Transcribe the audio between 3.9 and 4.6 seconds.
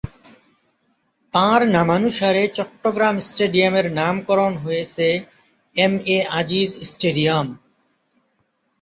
নামকরণ